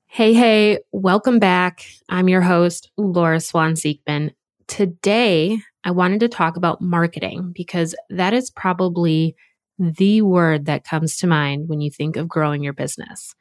Hey, 0.10 0.34
hey, 0.34 0.80
welcome 0.92 1.38
back. 1.38 1.86
I'm 2.10 2.28
your 2.28 2.42
host, 2.42 2.90
Laura 2.98 3.40
Swan 3.40 3.74
Siegman. 3.74 4.32
Today, 4.68 5.60
I 5.84 5.92
wanted 5.92 6.22
to 6.22 6.28
talk 6.28 6.58
about 6.58 6.82
marketing 6.82 7.52
because 7.54 7.94
that 8.10 8.34
is 8.34 8.50
probably 8.50 9.36
the 9.78 10.24
word 10.24 10.66
that 10.66 10.86
comes 10.86 11.18
to 11.18 11.28
mind 11.28 11.68
when 11.70 11.82
you 11.82 11.92
think 11.92 12.16
of 12.16 12.28
growing 12.28 12.64
your 12.64 12.74
business. 12.74 13.36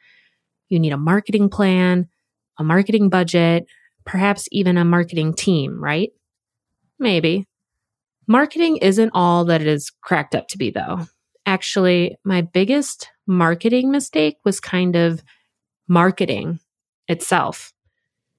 You 0.69 0.79
need 0.79 0.93
a 0.93 0.99
marketing 0.99 1.49
plan, 1.49 2.09
a 2.59 2.65
marketing 2.65 3.09
budget, 3.09 3.65
perhaps 4.05 4.47
even 4.53 4.77
a 4.77 4.85
marketing 4.85 5.33
team, 5.33 5.83
right? 5.83 6.11
Maybe. 6.99 7.47
Marketing 8.27 8.77
isn't 8.79 9.13
all 9.15 9.47
that 9.47 9.63
it 9.63 9.69
is 9.69 9.93
cracked 10.03 10.35
up 10.35 10.49
to 10.49 10.59
be, 10.59 10.71
though. 10.71 11.07
Actually, 11.47 12.19
my 12.25 12.43
biggest 12.43 13.09
marketing 13.27 13.91
mistake 13.91 14.37
was 14.45 14.61
kind 14.61 14.95
of 14.95 15.23
marketing 15.89 16.59
itself. 17.09 17.73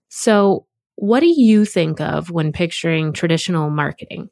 So, 0.09 0.65
what 0.95 1.19
do 1.19 1.27
you 1.27 1.63
think 1.65 2.01
of 2.01 2.31
when 2.31 2.51
picturing 2.51 3.13
traditional 3.13 3.69
marketing? 3.69 4.29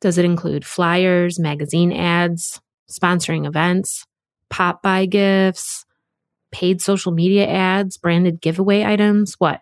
Does 0.00 0.16
it 0.16 0.24
include 0.24 0.64
flyers, 0.64 1.38
magazine 1.38 1.92
ads, 1.92 2.60
sponsoring 2.90 3.46
events, 3.46 4.06
pop 4.48 4.82
by 4.82 5.04
gifts, 5.04 5.84
paid 6.50 6.80
social 6.80 7.12
media 7.12 7.46
ads, 7.46 7.98
branded 7.98 8.40
giveaway 8.40 8.84
items? 8.84 9.34
What? 9.38 9.60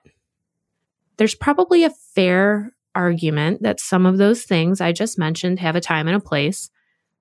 There's 1.16 1.34
probably 1.34 1.84
a 1.84 1.90
fair 2.14 2.72
argument 2.94 3.62
that 3.62 3.80
some 3.80 4.06
of 4.06 4.18
those 4.18 4.44
things 4.44 4.80
I 4.80 4.92
just 4.92 5.18
mentioned 5.18 5.58
have 5.58 5.76
a 5.76 5.80
time 5.80 6.06
and 6.06 6.16
a 6.16 6.20
place, 6.20 6.70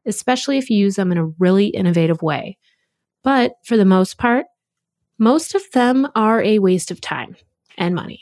especially 0.06 0.58
if 0.58 0.70
you 0.70 0.78
use 0.78 0.96
them 0.96 1.12
in 1.12 1.18
a 1.18 1.26
really 1.26 1.68
innovative 1.68 2.22
way. 2.22 2.58
But 3.24 3.54
for 3.64 3.78
the 3.78 3.86
most 3.86 4.18
part, 4.18 4.46
most 5.18 5.56
of 5.56 5.64
them 5.72 6.08
are 6.16 6.42
a 6.42 6.60
waste 6.60 6.92
of 6.92 7.02
time 7.02 7.36
and 7.78 7.96
money. 7.96 8.22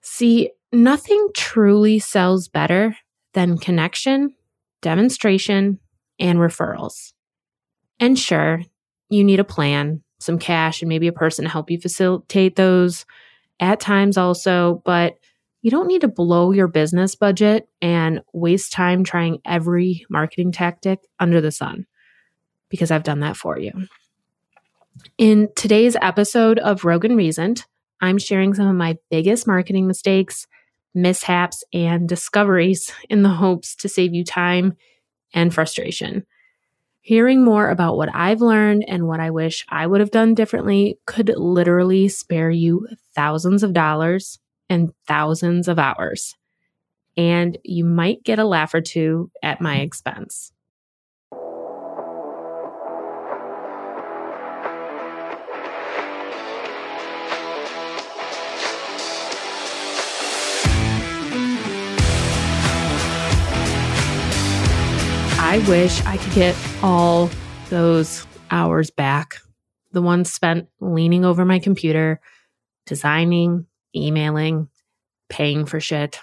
See, 0.00 0.50
nothing 0.72 1.28
truly 1.34 1.98
sells 1.98 2.48
better 2.48 2.96
than 3.34 3.58
connection, 3.58 4.34
demonstration, 4.80 5.78
and 6.18 6.38
referrals. 6.38 7.12
And 8.00 8.18
sure, 8.18 8.62
you 9.10 9.24
need 9.24 9.40
a 9.40 9.44
plan, 9.44 10.02
some 10.18 10.38
cash, 10.38 10.82
and 10.82 10.88
maybe 10.88 11.08
a 11.08 11.12
person 11.12 11.44
to 11.44 11.50
help 11.50 11.70
you 11.70 11.80
facilitate 11.80 12.56
those 12.56 13.04
at 13.60 13.80
times 13.80 14.16
also, 14.16 14.82
but 14.84 15.18
you 15.62 15.70
don't 15.70 15.88
need 15.88 16.02
to 16.02 16.08
blow 16.08 16.52
your 16.52 16.68
business 16.68 17.14
budget 17.14 17.68
and 17.82 18.20
waste 18.32 18.72
time 18.72 19.02
trying 19.02 19.38
every 19.44 20.06
marketing 20.08 20.52
tactic 20.52 21.00
under 21.18 21.40
the 21.40 21.50
sun 21.50 21.86
because 22.68 22.90
I've 22.90 23.02
done 23.02 23.20
that 23.20 23.36
for 23.36 23.58
you. 23.58 23.72
In 25.16 25.48
today's 25.56 25.96
episode 26.00 26.58
of 26.58 26.84
Rogue 26.84 27.04
& 27.04 27.10
Reasoned, 27.10 27.64
I'm 28.00 28.18
sharing 28.18 28.54
some 28.54 28.68
of 28.68 28.76
my 28.76 28.96
biggest 29.10 29.46
marketing 29.46 29.86
mistakes, 29.86 30.46
mishaps, 30.94 31.64
and 31.72 32.08
discoveries 32.08 32.92
in 33.08 33.22
the 33.22 33.28
hopes 33.28 33.74
to 33.76 33.88
save 33.88 34.14
you 34.14 34.24
time 34.24 34.74
and 35.34 35.52
frustration. 35.52 36.24
Hearing 37.00 37.44
more 37.44 37.70
about 37.70 37.96
what 37.96 38.14
I've 38.14 38.40
learned 38.40 38.84
and 38.86 39.06
what 39.06 39.20
I 39.20 39.30
wish 39.30 39.64
I 39.68 39.86
would 39.86 40.00
have 40.00 40.10
done 40.10 40.34
differently 40.34 40.98
could 41.06 41.32
literally 41.36 42.08
spare 42.08 42.50
you 42.50 42.86
thousands 43.14 43.62
of 43.62 43.72
dollars 43.72 44.38
and 44.68 44.92
thousands 45.06 45.68
of 45.68 45.78
hours. 45.78 46.36
And 47.16 47.58
you 47.64 47.84
might 47.84 48.22
get 48.24 48.38
a 48.38 48.44
laugh 48.44 48.74
or 48.74 48.80
two 48.80 49.30
at 49.42 49.60
my 49.60 49.78
expense. 49.78 50.52
I 65.48 65.60
wish 65.66 66.04
I 66.04 66.18
could 66.18 66.34
get 66.34 66.54
all 66.82 67.30
those 67.70 68.26
hours 68.50 68.90
back. 68.90 69.36
The 69.92 70.02
ones 70.02 70.30
spent 70.30 70.68
leaning 70.78 71.24
over 71.24 71.46
my 71.46 71.58
computer, 71.58 72.20
designing, 72.84 73.64
emailing, 73.96 74.68
paying 75.30 75.64
for 75.64 75.80
shit. 75.80 76.20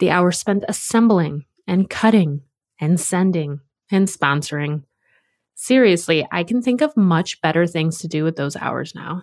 The 0.00 0.10
hours 0.10 0.38
spent 0.38 0.64
assembling 0.66 1.44
and 1.68 1.88
cutting 1.88 2.40
and 2.80 2.98
sending 2.98 3.60
and 3.92 4.08
sponsoring. 4.08 4.82
Seriously, 5.54 6.26
I 6.32 6.42
can 6.42 6.62
think 6.62 6.80
of 6.80 6.96
much 6.96 7.40
better 7.42 7.64
things 7.64 8.00
to 8.00 8.08
do 8.08 8.24
with 8.24 8.34
those 8.34 8.56
hours 8.56 8.92
now. 8.92 9.22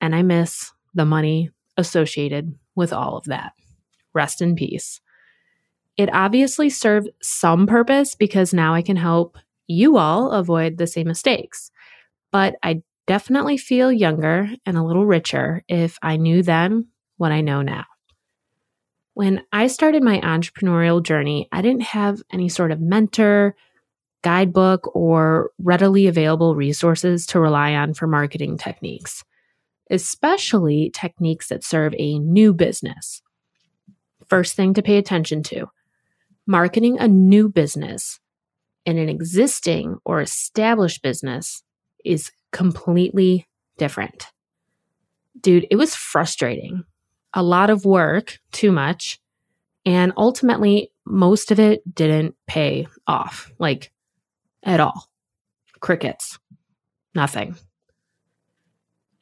And 0.00 0.12
I 0.12 0.22
miss 0.22 0.72
the 0.92 1.04
money 1.04 1.50
associated 1.76 2.52
with 2.74 2.92
all 2.92 3.16
of 3.16 3.26
that. 3.26 3.52
Rest 4.12 4.42
in 4.42 4.56
peace. 4.56 5.00
It 5.98 6.08
obviously 6.14 6.70
served 6.70 7.10
some 7.20 7.66
purpose 7.66 8.14
because 8.14 8.54
now 8.54 8.72
I 8.72 8.82
can 8.82 8.96
help 8.96 9.36
you 9.66 9.98
all 9.98 10.30
avoid 10.30 10.78
the 10.78 10.86
same 10.86 11.08
mistakes. 11.08 11.72
But 12.30 12.54
I 12.62 12.82
definitely 13.08 13.58
feel 13.58 13.90
younger 13.90 14.48
and 14.64 14.78
a 14.78 14.84
little 14.84 15.04
richer 15.04 15.64
if 15.66 15.98
I 16.00 16.16
knew 16.16 16.42
then 16.42 16.86
what 17.16 17.32
I 17.32 17.40
know 17.40 17.62
now. 17.62 17.84
When 19.14 19.42
I 19.52 19.66
started 19.66 20.04
my 20.04 20.20
entrepreneurial 20.20 21.02
journey, 21.02 21.48
I 21.50 21.62
didn't 21.62 21.82
have 21.82 22.22
any 22.32 22.48
sort 22.48 22.70
of 22.70 22.80
mentor, 22.80 23.56
guidebook, 24.22 24.94
or 24.94 25.50
readily 25.58 26.06
available 26.06 26.54
resources 26.54 27.26
to 27.26 27.40
rely 27.40 27.74
on 27.74 27.94
for 27.94 28.06
marketing 28.06 28.56
techniques, 28.56 29.24
especially 29.90 30.92
techniques 30.94 31.48
that 31.48 31.64
serve 31.64 31.92
a 31.98 32.20
new 32.20 32.54
business. 32.54 33.20
First 34.28 34.54
thing 34.54 34.74
to 34.74 34.82
pay 34.82 34.98
attention 34.98 35.42
to 35.44 35.68
marketing 36.48 36.98
a 36.98 37.06
new 37.06 37.48
business 37.48 38.18
in 38.86 38.98
an 38.98 39.08
existing 39.08 39.98
or 40.04 40.20
established 40.20 41.02
business 41.02 41.62
is 42.04 42.32
completely 42.52 43.46
different. 43.76 44.26
Dude, 45.40 45.66
it 45.70 45.76
was 45.76 45.94
frustrating. 45.94 46.84
A 47.34 47.42
lot 47.42 47.68
of 47.68 47.84
work, 47.84 48.38
too 48.50 48.72
much. 48.72 49.20
And 49.84 50.12
ultimately, 50.16 50.90
most 51.06 51.50
of 51.50 51.60
it 51.60 51.82
didn't 51.94 52.34
pay 52.46 52.88
off, 53.06 53.52
like 53.58 53.92
at 54.62 54.80
all. 54.80 55.06
Crickets, 55.80 56.38
nothing. 57.14 57.56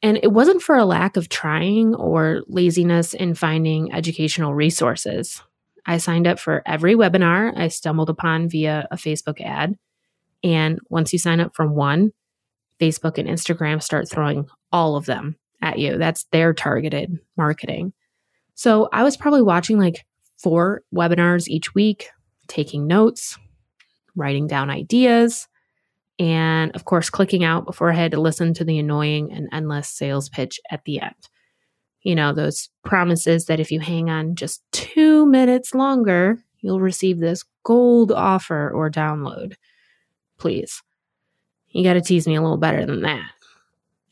And 0.01 0.17
it 0.23 0.31
wasn't 0.31 0.61
for 0.61 0.77
a 0.77 0.85
lack 0.85 1.17
of 1.17 1.27
trying 1.27 1.93
or 1.93 2.43
laziness 2.47 3.13
in 3.13 3.35
finding 3.35 3.93
educational 3.93 4.53
resources. 4.53 5.41
I 5.87 5.97
signed 5.97 6.27
up 6.27 6.37
for 6.37 6.61
every 6.65 6.95
webinar 6.95 7.57
I 7.57 7.69
stumbled 7.69 8.09
upon 8.09 8.49
via 8.49 8.87
a 8.91 8.97
Facebook 8.97 9.41
ad. 9.41 9.75
And 10.43 10.79
once 10.89 11.13
you 11.13 11.19
sign 11.19 11.39
up 11.39 11.55
for 11.55 11.65
one, 11.65 12.11
Facebook 12.79 13.17
and 13.17 13.27
Instagram 13.27 13.81
start 13.81 14.09
throwing 14.11 14.47
all 14.71 14.97
of 14.97 15.05
them 15.05 15.37
at 15.61 15.79
you. 15.79 15.97
That's 15.97 16.25
their 16.25 16.53
targeted 16.53 17.17
marketing. 17.37 17.93
So 18.53 18.89
I 18.91 19.03
was 19.03 19.17
probably 19.17 19.41
watching 19.41 19.79
like 19.79 20.05
four 20.37 20.83
webinars 20.93 21.47
each 21.47 21.73
week, 21.73 22.09
taking 22.47 22.85
notes, 22.85 23.39
writing 24.15 24.45
down 24.45 24.69
ideas, 24.69 25.47
and 26.19 26.75
of 26.75 26.85
course, 26.85 27.09
clicking 27.09 27.43
out 27.43 27.65
before 27.65 27.91
I 27.91 27.95
had 27.95 28.11
to 28.11 28.21
listen 28.21 28.53
to 28.55 28.63
the 28.63 28.79
annoying 28.79 29.31
and 29.31 29.47
endless 29.51 29.89
sales 29.89 30.29
pitch 30.29 30.59
at 30.69 30.83
the 30.83 30.99
end 30.99 31.15
you 32.07 32.15
know, 32.15 32.31
those 32.31 32.69
promises 32.85 33.47
that 33.47 33.59
if 33.59 33.69
you 33.69 33.81
hang 33.81 34.09
on 34.09 34.33
just 34.33 34.63
two 34.71 35.25
minutes 35.25 35.75
longer, 35.75 36.41
you'll 36.61 36.79
receive 36.79 37.19
this 37.19 37.43
gold 37.65 38.13
offer 38.13 38.71
or 38.71 38.89
download. 38.89 39.55
Please. 40.39 40.81
You 41.67 41.83
got 41.83 41.95
to 41.95 42.01
tease 42.01 42.25
me 42.25 42.35
a 42.35 42.41
little 42.41 42.55
better 42.55 42.85
than 42.85 43.01
that. 43.01 43.29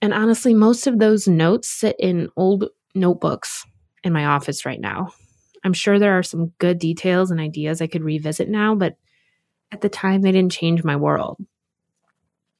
And 0.01 0.13
honestly, 0.13 0.53
most 0.53 0.87
of 0.87 0.99
those 0.99 1.25
notes 1.25 1.69
sit 1.69 1.95
in 1.97 2.27
old 2.35 2.65
notebooks 2.95 3.65
in 4.03 4.11
my 4.11 4.25
office 4.25 4.65
right 4.65 4.81
now. 4.81 5.13
I'm 5.63 5.71
sure 5.71 5.97
there 5.97 6.19
are 6.19 6.23
some 6.23 6.51
good 6.59 6.79
details 6.79 7.31
and 7.31 7.39
ideas 7.39 7.81
I 7.81 7.87
could 7.87 8.03
revisit 8.03 8.49
now, 8.49 8.75
but 8.75 8.97
at 9.71 9.79
the 9.79 9.87
time, 9.87 10.21
they 10.21 10.33
didn't 10.33 10.51
change 10.51 10.83
my 10.83 10.97
world. 10.97 11.37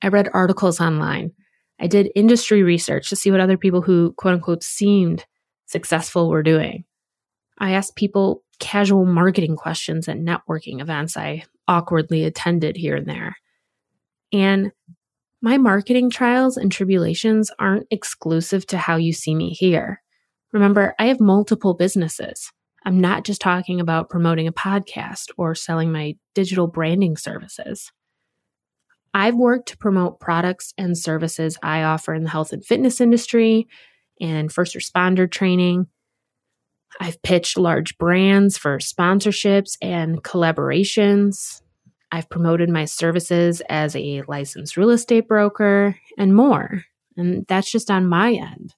I 0.01 0.07
read 0.07 0.29
articles 0.33 0.79
online 0.79 1.33
I 1.79 1.87
did 1.87 2.11
industry 2.15 2.63
research 2.63 3.09
to 3.09 3.15
see 3.15 3.31
what 3.31 3.39
other 3.39 3.57
people 3.57 3.81
who 3.81 4.13
quote 4.13 4.35
unquote 4.35 4.63
seemed 4.63 5.25
successful 5.65 6.29
were 6.29 6.43
doing. 6.43 6.85
I 7.57 7.71
asked 7.71 7.95
people 7.95 8.43
casual 8.59 9.05
marketing 9.05 9.55
questions 9.55 10.07
at 10.07 10.17
networking 10.17 10.81
events 10.81 11.17
I 11.17 11.43
awkwardly 11.67 12.23
attended 12.23 12.77
here 12.77 12.95
and 12.95 13.07
there. 13.07 13.35
And 14.31 14.71
my 15.41 15.57
marketing 15.57 16.09
trials 16.09 16.57
and 16.57 16.71
tribulations 16.71 17.51
aren't 17.59 17.87
exclusive 17.91 18.65
to 18.67 18.77
how 18.77 18.95
you 18.95 19.13
see 19.13 19.35
me 19.35 19.51
here. 19.51 20.01
Remember, 20.53 20.95
I 20.99 21.07
have 21.07 21.19
multiple 21.19 21.73
businesses. 21.73 22.51
I'm 22.85 22.99
not 23.01 23.25
just 23.25 23.41
talking 23.41 23.81
about 23.81 24.09
promoting 24.09 24.47
a 24.47 24.53
podcast 24.53 25.25
or 25.37 25.55
selling 25.55 25.91
my 25.91 26.15
digital 26.33 26.67
branding 26.67 27.17
services. 27.17 27.91
I've 29.15 29.35
worked 29.35 29.69
to 29.69 29.77
promote 29.77 30.19
products 30.19 30.73
and 30.77 30.97
services 30.97 31.57
I 31.63 31.83
offer 31.83 32.13
in 32.13 32.23
the 32.23 32.29
health 32.29 32.51
and 32.51 32.65
fitness 32.65 32.99
industry 32.99 33.65
and 34.19 34.51
first 34.51 34.75
responder 34.75 35.31
training. 35.31 35.87
I've 36.99 37.21
pitched 37.21 37.57
large 37.57 37.97
brands 37.97 38.57
for 38.57 38.77
sponsorships 38.79 39.77
and 39.81 40.21
collaborations. 40.21 41.61
I've 42.11 42.29
promoted 42.29 42.69
my 42.69 42.83
services 42.83 43.61
as 43.69 43.95
a 43.95 44.21
licensed 44.27 44.75
real 44.75 44.89
estate 44.89 45.29
broker 45.29 45.97
and 46.17 46.35
more. 46.35 46.83
And 47.15 47.45
that's 47.47 47.71
just 47.71 47.89
on 47.89 48.07
my 48.07 48.33
end. 48.33 48.75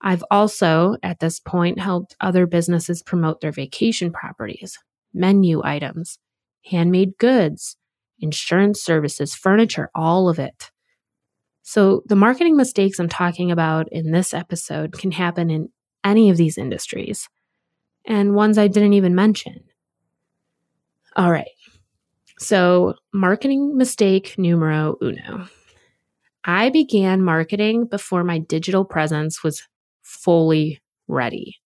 I've 0.00 0.22
also, 0.30 0.94
at 1.02 1.18
this 1.18 1.40
point, 1.40 1.80
helped 1.80 2.14
other 2.20 2.46
businesses 2.46 3.02
promote 3.02 3.40
their 3.40 3.50
vacation 3.50 4.12
properties, 4.12 4.78
menu 5.12 5.62
items, 5.64 6.20
handmade 6.64 7.18
goods, 7.18 7.76
insurance 8.22 8.82
services, 8.82 9.34
furniture, 9.34 9.90
all 9.94 10.28
of 10.28 10.38
it. 10.38 10.70
So, 11.62 12.02
the 12.06 12.16
marketing 12.16 12.56
mistakes 12.56 12.98
I'm 12.98 13.08
talking 13.08 13.50
about 13.50 13.88
in 13.92 14.10
this 14.10 14.32
episode 14.32 14.92
can 14.92 15.12
happen 15.12 15.50
in 15.50 15.68
any 16.04 16.30
of 16.30 16.36
these 16.36 16.58
industries, 16.58 17.28
and 18.04 18.34
ones 18.34 18.58
I 18.58 18.68
didn't 18.68 18.94
even 18.94 19.14
mention. 19.14 19.62
All 21.14 21.30
right. 21.30 21.46
So, 22.38 22.94
marketing 23.12 23.76
mistake 23.76 24.34
numero 24.38 24.96
uno. 25.02 25.46
I 26.44 26.70
began 26.70 27.22
marketing 27.22 27.86
before 27.86 28.24
my 28.24 28.38
digital 28.38 28.84
presence 28.84 29.44
was 29.44 29.62
fully 30.02 30.80
ready. 31.06 31.56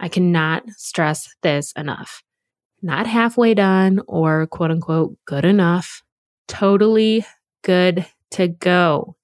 I 0.00 0.08
cannot 0.08 0.62
stress 0.76 1.28
this 1.42 1.72
enough 1.72 2.22
not 2.82 3.06
halfway 3.06 3.54
done 3.54 4.00
or 4.06 4.46
quote 4.46 4.70
unquote 4.70 5.16
good 5.24 5.44
enough, 5.44 6.02
totally 6.46 7.24
good 7.62 8.06
to 8.32 8.48
go. 8.48 9.16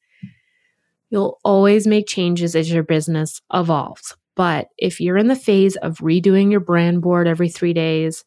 You'll 1.11 1.39
always 1.45 1.87
make 1.87 2.07
changes 2.07 2.57
as 2.57 2.73
your 2.73 2.83
business 2.83 3.43
evolves. 3.53 4.17
But 4.35 4.69
if 4.79 5.01
you're 5.01 5.19
in 5.19 5.29
the 5.29 5.37
phase 5.37 5.77
of 5.77 5.99
redoing 5.99 6.51
your 6.51 6.61
brand 6.61 7.03
board 7.03 7.29
every 7.29 7.51
three 7.51 7.75
days, 7.75 8.25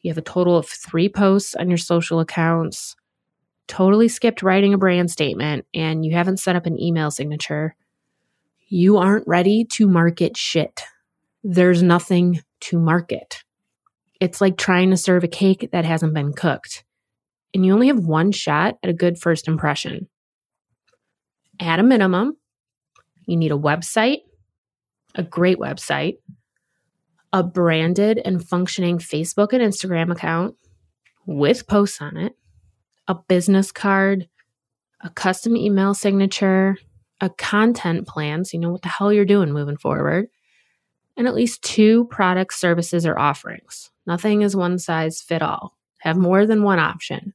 you 0.00 0.10
have 0.10 0.18
a 0.18 0.22
total 0.22 0.56
of 0.56 0.66
three 0.66 1.08
posts 1.08 1.54
on 1.54 1.68
your 1.68 1.78
social 1.78 2.20
accounts, 2.20 2.96
totally 3.68 4.08
skipped 4.08 4.42
writing 4.42 4.74
a 4.74 4.78
brand 4.78 5.10
statement, 5.10 5.66
and 5.74 6.04
you 6.04 6.12
haven't 6.12 6.38
set 6.38 6.56
up 6.56 6.66
an 6.66 6.80
email 6.80 7.10
signature, 7.10 7.76
you 8.68 8.96
aren't 8.96 9.28
ready 9.28 9.64
to 9.72 9.86
market 9.86 10.36
shit. 10.36 10.80
There's 11.42 11.82
nothing 11.82 12.40
to 12.60 12.78
market. 12.78 13.43
It's 14.20 14.40
like 14.40 14.56
trying 14.56 14.90
to 14.90 14.96
serve 14.96 15.24
a 15.24 15.28
cake 15.28 15.68
that 15.72 15.84
hasn't 15.84 16.14
been 16.14 16.32
cooked. 16.32 16.84
And 17.52 17.64
you 17.64 17.72
only 17.72 17.88
have 17.88 17.98
one 17.98 18.32
shot 18.32 18.76
at 18.82 18.90
a 18.90 18.94
good 18.94 19.18
first 19.18 19.48
impression. 19.48 20.08
At 21.60 21.78
a 21.78 21.84
minimum, 21.84 22.36
you 23.26 23.36
need 23.36 23.52
a 23.52 23.58
website, 23.58 24.18
a 25.14 25.22
great 25.22 25.58
website, 25.58 26.16
a 27.32 27.42
branded 27.42 28.20
and 28.24 28.46
functioning 28.46 28.98
Facebook 28.98 29.52
and 29.52 29.62
Instagram 29.62 30.10
account 30.10 30.56
with 31.26 31.66
posts 31.66 32.00
on 32.00 32.16
it, 32.16 32.34
a 33.08 33.14
business 33.28 33.72
card, 33.72 34.28
a 35.00 35.10
custom 35.10 35.56
email 35.56 35.94
signature, 35.94 36.76
a 37.20 37.30
content 37.30 38.06
plan 38.06 38.44
so 38.44 38.56
you 38.56 38.60
know 38.60 38.70
what 38.70 38.82
the 38.82 38.88
hell 38.88 39.12
you're 39.12 39.24
doing 39.24 39.52
moving 39.52 39.76
forward, 39.76 40.26
and 41.16 41.26
at 41.26 41.34
least 41.34 41.62
two 41.62 42.06
products, 42.06 42.56
services, 42.56 43.06
or 43.06 43.18
offerings. 43.18 43.90
Nothing 44.06 44.42
is 44.42 44.56
one 44.56 44.78
size 44.78 45.20
fit 45.20 45.42
all. 45.42 45.76
Have 45.98 46.16
more 46.16 46.46
than 46.46 46.62
one 46.62 46.78
option. 46.78 47.34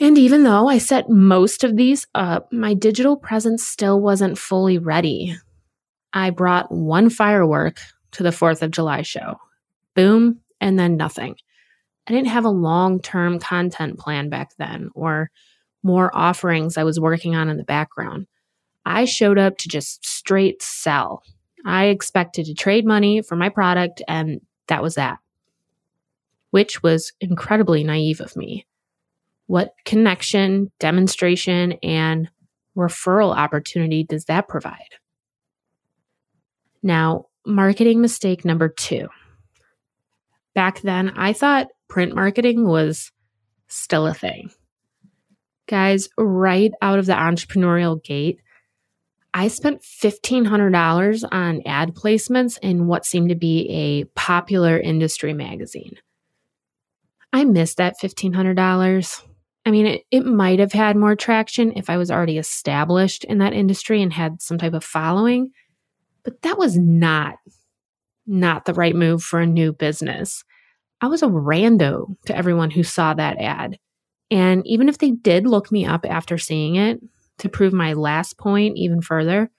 And 0.00 0.16
even 0.16 0.42
though 0.42 0.68
I 0.68 0.78
set 0.78 1.10
most 1.10 1.64
of 1.64 1.76
these 1.76 2.06
up, 2.14 2.52
my 2.52 2.74
digital 2.74 3.16
presence 3.16 3.66
still 3.66 4.00
wasn't 4.00 4.38
fully 4.38 4.78
ready. 4.78 5.36
I 6.12 6.30
brought 6.30 6.72
one 6.72 7.10
firework 7.10 7.78
to 8.12 8.22
the 8.22 8.30
4th 8.30 8.62
of 8.62 8.70
July 8.70 9.02
show. 9.02 9.36
Boom, 9.94 10.40
and 10.60 10.78
then 10.78 10.96
nothing. 10.96 11.36
I 12.06 12.12
didn't 12.12 12.28
have 12.28 12.44
a 12.44 12.50
long 12.50 13.00
term 13.00 13.38
content 13.38 13.98
plan 13.98 14.28
back 14.28 14.56
then 14.56 14.90
or 14.94 15.30
more 15.82 16.14
offerings 16.14 16.76
I 16.76 16.84
was 16.84 17.00
working 17.00 17.34
on 17.34 17.48
in 17.48 17.56
the 17.56 17.64
background. 17.64 18.26
I 18.84 19.04
showed 19.04 19.38
up 19.38 19.58
to 19.58 19.68
just 19.68 20.04
straight 20.04 20.62
sell. 20.62 21.22
I 21.64 21.86
expected 21.86 22.46
to 22.46 22.54
trade 22.54 22.84
money 22.84 23.22
for 23.22 23.36
my 23.36 23.48
product, 23.48 24.02
and 24.08 24.40
that 24.68 24.82
was 24.82 24.96
that, 24.96 25.18
which 26.50 26.82
was 26.82 27.12
incredibly 27.20 27.84
naive 27.84 28.20
of 28.20 28.36
me. 28.36 28.66
What 29.46 29.74
connection, 29.84 30.72
demonstration, 30.80 31.72
and 31.82 32.28
referral 32.76 33.36
opportunity 33.36 34.04
does 34.04 34.24
that 34.26 34.48
provide? 34.48 34.96
Now, 36.82 37.26
marketing 37.46 38.00
mistake 38.00 38.44
number 38.44 38.68
two. 38.68 39.08
Back 40.54 40.80
then, 40.80 41.10
I 41.16 41.32
thought 41.32 41.68
print 41.88 42.14
marketing 42.14 42.66
was 42.66 43.10
still 43.68 44.06
a 44.06 44.14
thing. 44.14 44.50
Guys, 45.66 46.08
right 46.18 46.72
out 46.82 46.98
of 46.98 47.06
the 47.06 47.14
entrepreneurial 47.14 48.02
gate, 48.02 48.40
I 49.34 49.48
spent 49.48 49.82
$1,500 49.82 51.24
on 51.32 51.62
ad 51.64 51.94
placements 51.94 52.58
in 52.60 52.86
what 52.86 53.06
seemed 53.06 53.30
to 53.30 53.34
be 53.34 53.68
a 53.70 54.04
popular 54.18 54.78
industry 54.78 55.32
magazine. 55.32 55.96
I 57.32 57.44
missed 57.44 57.78
that 57.78 57.94
$1,500. 58.02 59.22
I 59.64 59.70
mean, 59.70 59.86
it, 59.86 60.02
it 60.10 60.26
might 60.26 60.58
have 60.58 60.72
had 60.72 60.96
more 60.96 61.16
traction 61.16 61.72
if 61.76 61.88
I 61.88 61.96
was 61.96 62.10
already 62.10 62.36
established 62.36 63.24
in 63.24 63.38
that 63.38 63.54
industry 63.54 64.02
and 64.02 64.12
had 64.12 64.42
some 64.42 64.58
type 64.58 64.74
of 64.74 64.84
following, 64.84 65.50
but 66.24 66.42
that 66.42 66.58
was 66.58 66.76
not 66.76 67.36
not 68.24 68.66
the 68.66 68.74
right 68.74 68.94
move 68.94 69.22
for 69.22 69.40
a 69.40 69.46
new 69.46 69.72
business. 69.72 70.44
I 71.00 71.08
was 71.08 71.22
a 71.22 71.26
rando 71.26 72.16
to 72.26 72.36
everyone 72.36 72.70
who 72.70 72.84
saw 72.84 73.14
that 73.14 73.38
ad. 73.38 73.78
And 74.30 74.64
even 74.66 74.88
if 74.88 74.98
they 74.98 75.10
did 75.10 75.46
look 75.46 75.72
me 75.72 75.84
up 75.84 76.06
after 76.08 76.38
seeing 76.38 76.76
it, 76.76 77.00
to 77.38 77.48
prove 77.48 77.72
my 77.72 77.92
last 77.94 78.38
point 78.38 78.76
even 78.76 79.02
further, 79.02 79.50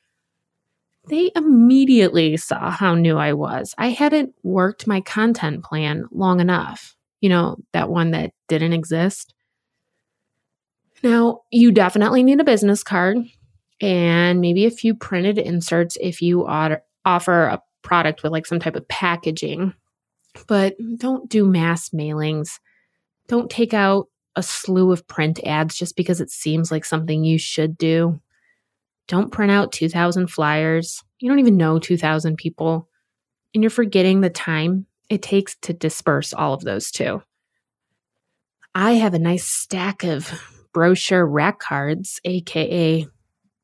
they 1.09 1.31
immediately 1.35 2.37
saw 2.37 2.71
how 2.71 2.95
new 2.95 3.17
I 3.17 3.33
was. 3.33 3.75
I 3.77 3.89
hadn't 3.89 4.33
worked 4.41 4.87
my 4.87 5.01
content 5.01 5.63
plan 5.63 6.05
long 6.11 6.39
enough. 6.39 6.95
You 7.19 7.29
know, 7.29 7.57
that 7.73 7.89
one 7.89 8.11
that 8.11 8.31
didn't 8.47 8.73
exist. 8.73 9.33
Now, 11.03 11.41
you 11.51 11.71
definitely 11.71 12.23
need 12.23 12.39
a 12.39 12.45
business 12.45 12.83
card 12.83 13.17
and 13.81 14.39
maybe 14.39 14.65
a 14.65 14.71
few 14.71 14.95
printed 14.95 15.37
inserts 15.37 15.97
if 15.99 16.21
you 16.21 16.45
offer 16.47 17.43
a 17.43 17.61
product 17.81 18.23
with 18.23 18.31
like 18.31 18.45
some 18.45 18.59
type 18.59 18.77
of 18.77 18.87
packaging. 18.87 19.73
But 20.47 20.75
don't 20.97 21.29
do 21.29 21.45
mass 21.45 21.89
mailings. 21.89 22.59
Don't 23.27 23.49
take 23.49 23.73
out 23.73 24.07
a 24.35 24.43
slew 24.43 24.91
of 24.91 25.07
print 25.07 25.39
ads 25.45 25.75
just 25.75 25.95
because 25.95 26.19
it 26.21 26.29
seems 26.29 26.71
like 26.71 26.85
something 26.85 27.23
you 27.23 27.37
should 27.37 27.77
do. 27.77 28.19
Don't 29.07 29.31
print 29.31 29.51
out 29.51 29.71
2,000 29.71 30.27
flyers. 30.27 31.03
You 31.19 31.29
don't 31.29 31.39
even 31.39 31.57
know 31.57 31.79
2,000 31.79 32.37
people. 32.37 32.89
And 33.53 33.63
you're 33.63 33.69
forgetting 33.69 34.21
the 34.21 34.29
time 34.29 34.85
it 35.09 35.21
takes 35.21 35.55
to 35.61 35.73
disperse 35.73 36.33
all 36.33 36.53
of 36.53 36.61
those 36.61 36.89
too. 36.89 37.21
I 38.73 38.93
have 38.93 39.13
a 39.13 39.19
nice 39.19 39.45
stack 39.45 40.03
of 40.03 40.31
brochure 40.73 41.25
rack 41.25 41.59
cards, 41.59 42.19
aka 42.25 43.05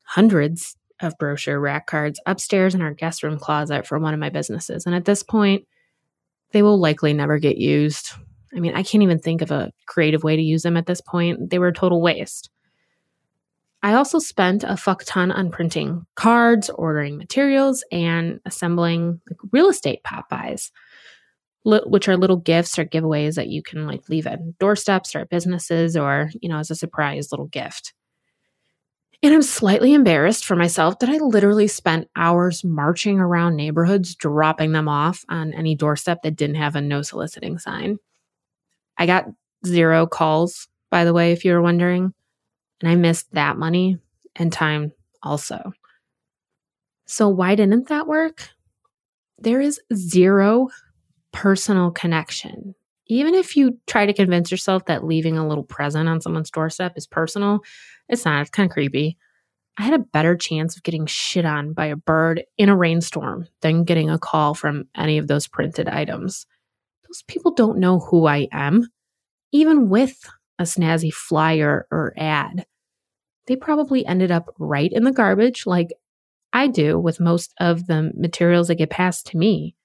hundreds 0.03 0.75
of 1.01 1.17
brochure 1.17 1.59
rack 1.59 1.87
cards, 1.87 2.19
upstairs 2.25 2.75
in 2.75 2.81
our 2.81 2.93
guest 2.93 3.23
room 3.23 3.39
closet 3.39 3.87
for 3.87 3.97
one 3.97 4.13
of 4.13 4.19
my 4.19 4.29
businesses. 4.29 4.85
And 4.85 4.93
at 4.93 5.05
this 5.05 5.23
point, 5.23 5.65
they 6.51 6.61
will 6.61 6.79
likely 6.79 7.13
never 7.13 7.39
get 7.39 7.57
used. 7.57 8.11
I 8.55 8.59
mean, 8.59 8.73
I 8.75 8.83
can't 8.83 9.03
even 9.03 9.19
think 9.19 9.41
of 9.41 9.51
a 9.51 9.71
creative 9.85 10.23
way 10.23 10.35
to 10.35 10.41
use 10.41 10.63
them 10.63 10.77
at 10.77 10.85
this 10.85 11.01
point. 11.01 11.49
They 11.49 11.59
were 11.59 11.67
a 11.67 11.73
total 11.73 12.01
waste. 12.01 12.49
I 13.81 13.93
also 13.93 14.19
spent 14.19 14.63
a 14.67 14.75
fuck 14.75 15.03
ton 15.05 15.31
on 15.31 15.51
printing 15.51 16.05
cards, 16.15 16.69
ordering 16.69 17.17
materials, 17.17 17.83
and 17.91 18.39
assembling 18.45 19.21
like, 19.29 19.39
real 19.51 19.69
estate 19.69 20.03
pop 20.03 20.27
buys, 20.29 20.71
li- 21.63 21.81
which 21.85 22.09
are 22.09 22.17
little 22.17 22.37
gifts 22.37 22.77
or 22.77 22.85
giveaways 22.85 23.35
that 23.35 23.47
you 23.47 23.63
can 23.63 23.87
like 23.87 24.09
leave 24.09 24.27
at 24.27 24.57
doorsteps 24.59 25.15
or 25.15 25.19
at 25.19 25.29
businesses 25.29 25.95
or, 25.95 26.29
you 26.41 26.49
know, 26.49 26.57
as 26.57 26.71
a 26.71 26.75
surprise 26.75 27.31
little 27.31 27.47
gift. 27.47 27.93
And 29.21 29.33
I'm 29.33 29.41
slightly 29.41 29.93
embarrassed 29.93 30.45
for 30.45 30.55
myself 30.55 30.99
that 30.99 31.09
I 31.09 31.17
literally 31.17 31.67
spent 31.67 32.09
hours 32.15 32.63
marching 32.63 33.19
around 33.19 33.55
neighborhoods, 33.55 34.15
dropping 34.15 34.71
them 34.71 34.87
off 34.87 35.25
on 35.27 35.53
any 35.53 35.75
doorstep 35.75 36.21
that 36.23 36.37
didn't 36.37 36.55
have 36.55 36.75
a 36.75 36.81
no 36.81 37.01
soliciting 37.01 37.57
sign. 37.59 37.97
I 38.99 39.05
got 39.05 39.25
zero 39.65 40.05
calls, 40.05 40.67
by 40.91 41.05
the 41.05 41.13
way, 41.13 41.31
if 41.31 41.43
you 41.43 41.53
were 41.53 41.61
wondering. 41.61 42.13
And 42.81 42.91
I 42.91 42.95
missed 42.95 43.31
that 43.33 43.57
money 43.57 43.97
and 44.35 44.53
time 44.53 44.91
also. 45.23 45.73
So, 47.05 47.27
why 47.27 47.55
didn't 47.55 47.87
that 47.87 48.07
work? 48.07 48.49
There 49.39 49.61
is 49.61 49.81
zero 49.95 50.67
personal 51.31 51.91
connection. 51.91 52.75
Even 53.07 53.33
if 53.33 53.55
you 53.55 53.79
try 53.87 54.05
to 54.05 54.13
convince 54.13 54.51
yourself 54.51 54.85
that 54.85 55.03
leaving 55.03 55.37
a 55.37 55.47
little 55.47 55.63
present 55.63 56.07
on 56.07 56.21
someone's 56.21 56.51
doorstep 56.51 56.93
is 56.95 57.07
personal, 57.07 57.61
it's 58.07 58.25
not. 58.25 58.41
It's 58.41 58.51
kind 58.51 58.69
of 58.69 58.73
creepy. 58.73 59.17
I 59.77 59.83
had 59.83 59.93
a 59.93 59.99
better 59.99 60.35
chance 60.35 60.75
of 60.75 60.83
getting 60.83 61.05
shit 61.05 61.45
on 61.45 61.73
by 61.73 61.85
a 61.85 61.95
bird 61.95 62.43
in 62.57 62.69
a 62.69 62.75
rainstorm 62.75 63.47
than 63.61 63.85
getting 63.85 64.09
a 64.09 64.19
call 64.19 64.53
from 64.53 64.85
any 64.95 65.17
of 65.17 65.27
those 65.27 65.47
printed 65.47 65.87
items. 65.87 66.45
Those 67.09 67.23
people 67.27 67.51
don't 67.53 67.79
know 67.79 67.99
who 67.99 68.27
I 68.27 68.47
am, 68.51 68.87
even 69.51 69.89
with 69.89 70.29
a 70.59 70.63
snazzy 70.63 71.11
flyer 71.11 71.87
or 71.91 72.13
ad. 72.15 72.67
They 73.47 73.55
probably 73.55 74.05
ended 74.05 74.29
up 74.29 74.53
right 74.59 74.91
in 74.93 75.03
the 75.05 75.11
garbage, 75.11 75.65
like 75.65 75.89
I 76.53 76.67
do 76.67 76.99
with 76.99 77.19
most 77.19 77.53
of 77.59 77.87
the 77.87 78.11
materials 78.15 78.67
that 78.67 78.75
get 78.75 78.91
passed 78.91 79.25
to 79.27 79.37
me. 79.37 79.75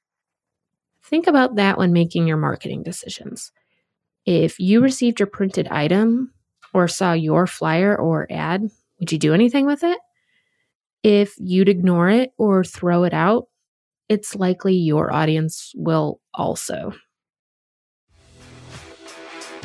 Think 1.03 1.27
about 1.27 1.57
that 1.57 1.79
when 1.79 1.93
making 1.93 2.27
your 2.27 2.37
marketing 2.37 2.83
decisions. 2.83 3.53
If 4.27 4.59
you 4.59 4.81
received 4.81 5.21
your 5.21 5.27
printed 5.27 5.69
item 5.69 6.33
or 6.75 6.89
saw 6.89 7.13
your 7.13 7.47
flyer 7.47 7.97
or 7.97 8.27
ad, 8.31 8.71
would 8.99 9.13
you 9.13 9.19
do 9.19 9.33
anything 9.35 9.65
with 9.65 9.83
it? 9.83 9.99
If 11.03 11.35
you'd 11.39 11.69
ignore 11.69 12.09
it 12.09 12.33
or 12.37 12.65
throw 12.65 13.05
it 13.05 13.15
out, 13.15 13.49
it's 14.09 14.35
likely 14.35 14.75
your 14.75 15.13
audience 15.13 15.73
will 15.75 16.21
also. 16.35 16.93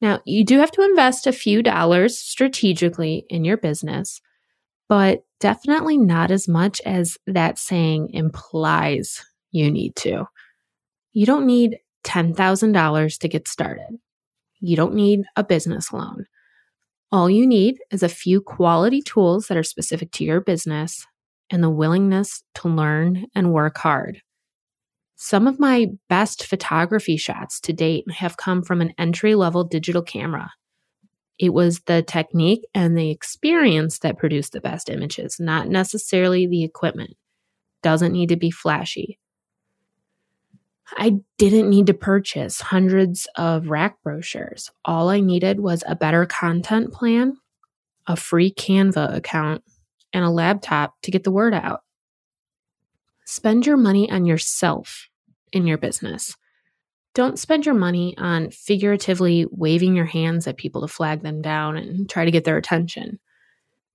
Now, 0.00 0.20
you 0.24 0.44
do 0.44 0.58
have 0.58 0.70
to 0.72 0.82
invest 0.82 1.26
a 1.26 1.32
few 1.32 1.62
dollars 1.62 2.18
strategically 2.18 3.24
in 3.28 3.44
your 3.44 3.56
business, 3.56 4.20
but 4.88 5.24
definitely 5.40 5.96
not 5.96 6.30
as 6.30 6.48
much 6.48 6.80
as 6.84 7.16
that 7.26 7.58
saying 7.58 8.10
implies 8.12 9.24
you 9.50 9.70
need 9.70 9.94
to. 9.96 10.26
You 11.12 11.26
don't 11.26 11.46
need 11.46 11.78
$10,000 12.04 13.18
to 13.18 13.28
get 13.28 13.48
started. 13.48 13.98
You 14.60 14.76
don't 14.76 14.94
need 14.94 15.20
a 15.36 15.44
business 15.44 15.92
loan. 15.92 16.26
All 17.10 17.30
you 17.30 17.46
need 17.46 17.78
is 17.90 18.02
a 18.02 18.08
few 18.08 18.40
quality 18.40 19.00
tools 19.00 19.46
that 19.46 19.56
are 19.56 19.62
specific 19.62 20.10
to 20.12 20.24
your 20.24 20.40
business 20.40 21.06
and 21.50 21.62
the 21.62 21.70
willingness 21.70 22.42
to 22.56 22.68
learn 22.68 23.26
and 23.34 23.52
work 23.52 23.78
hard. 23.78 24.20
Some 25.16 25.46
of 25.46 25.58
my 25.58 25.88
best 26.08 26.44
photography 26.44 27.16
shots 27.16 27.60
to 27.62 27.72
date 27.72 28.04
have 28.10 28.36
come 28.36 28.62
from 28.62 28.80
an 28.80 28.92
entry 28.98 29.34
level 29.34 29.64
digital 29.64 30.02
camera. 30.02 30.52
It 31.38 31.52
was 31.52 31.80
the 31.80 32.02
technique 32.02 32.66
and 32.74 32.96
the 32.96 33.10
experience 33.10 34.00
that 34.00 34.18
produced 34.18 34.52
the 34.52 34.60
best 34.60 34.88
images, 34.88 35.38
not 35.38 35.68
necessarily 35.68 36.46
the 36.46 36.64
equipment. 36.64 37.16
Doesn't 37.82 38.12
need 38.12 38.30
to 38.30 38.36
be 38.36 38.50
flashy. 38.50 39.18
I 40.96 41.18
didn't 41.36 41.68
need 41.68 41.86
to 41.86 41.94
purchase 41.94 42.60
hundreds 42.60 43.28
of 43.36 43.68
rack 43.68 44.02
brochures. 44.02 44.70
All 44.84 45.10
I 45.10 45.20
needed 45.20 45.60
was 45.60 45.84
a 45.86 45.94
better 45.94 46.24
content 46.26 46.92
plan, 46.92 47.36
a 48.06 48.16
free 48.16 48.50
Canva 48.52 49.14
account, 49.14 49.62
and 50.12 50.24
a 50.24 50.30
laptop 50.30 50.94
to 51.02 51.10
get 51.10 51.24
the 51.24 51.30
word 51.30 51.54
out. 51.54 51.82
Spend 53.26 53.66
your 53.66 53.76
money 53.76 54.10
on 54.10 54.24
yourself 54.24 55.08
in 55.52 55.66
your 55.66 55.78
business. 55.78 56.36
Don't 57.14 57.38
spend 57.38 57.66
your 57.66 57.74
money 57.74 58.14
on 58.16 58.50
figuratively 58.50 59.46
waving 59.50 59.96
your 59.96 60.04
hands 60.04 60.46
at 60.46 60.56
people 60.56 60.82
to 60.82 60.88
flag 60.88 61.22
them 61.22 61.42
down 61.42 61.76
and 61.76 62.08
try 62.08 62.24
to 62.24 62.30
get 62.30 62.44
their 62.44 62.56
attention. 62.56 63.18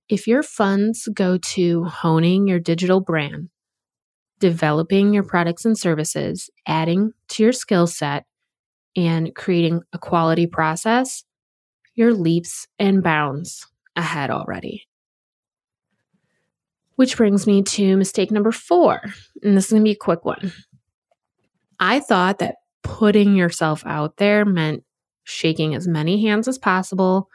If 0.08 0.26
your 0.26 0.42
funds 0.42 1.08
go 1.14 1.38
to 1.38 1.84
honing 1.84 2.46
your 2.46 2.58
digital 2.58 3.00
brand, 3.00 3.48
developing 4.40 5.14
your 5.14 5.22
products 5.22 5.64
and 5.64 5.78
services, 5.78 6.50
adding 6.66 7.12
to 7.28 7.42
your 7.42 7.52
skill 7.52 7.86
set, 7.86 8.26
and 8.96 9.34
creating 9.34 9.80
a 9.92 9.98
quality 9.98 10.46
process, 10.46 11.24
you're 11.94 12.12
leaps 12.12 12.66
and 12.78 13.02
bounds 13.02 13.66
ahead 13.96 14.30
already. 14.30 14.86
Which 16.96 17.16
brings 17.16 17.46
me 17.46 17.62
to 17.62 17.96
mistake 17.96 18.30
number 18.30 18.52
four, 18.52 19.00
and 19.42 19.56
this 19.56 19.64
is 19.66 19.70
going 19.70 19.82
to 19.82 19.88
be 19.88 19.92
a 19.92 19.96
quick 19.96 20.24
one. 20.24 20.52
I 21.80 22.00
thought 22.00 22.38
that 22.38 22.56
putting 22.84 23.34
yourself 23.34 23.82
out 23.84 24.18
there 24.18 24.44
meant 24.44 24.84
shaking 25.24 25.74
as 25.74 25.88
many 25.88 26.22
hands 26.22 26.46
as 26.46 26.58
possible, 26.58 27.28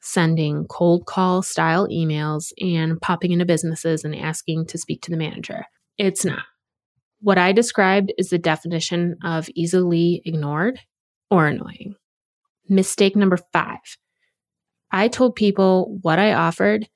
sending 0.00 0.66
cold 0.66 1.06
call 1.06 1.42
style 1.42 1.88
emails, 1.88 2.52
and 2.60 3.00
popping 3.00 3.32
into 3.32 3.46
businesses 3.46 4.04
and 4.04 4.14
asking 4.14 4.66
to 4.66 4.76
speak 4.76 5.00
to 5.02 5.10
the 5.10 5.16
manager. 5.16 5.64
It's 5.96 6.24
not. 6.24 6.42
What 7.20 7.38
I 7.38 7.52
described 7.52 8.12
is 8.18 8.30
the 8.30 8.38
definition 8.38 9.16
of 9.24 9.48
easily 9.54 10.22
ignored 10.24 10.78
or 11.30 11.46
annoying. 11.46 11.94
Mistake 12.68 13.16
number 13.16 13.38
five 13.52 13.78
I 14.90 15.08
told 15.08 15.36
people 15.36 15.98
what 16.02 16.18
I 16.18 16.32
offered, 16.32 16.88